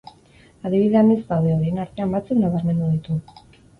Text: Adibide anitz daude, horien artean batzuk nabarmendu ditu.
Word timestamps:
Adibide 0.69 0.97
anitz 1.01 1.19
daude, 1.27 1.53
horien 1.57 1.79
artean 1.85 2.17
batzuk 2.17 2.43
nabarmendu 2.43 2.91
ditu. 2.95 3.21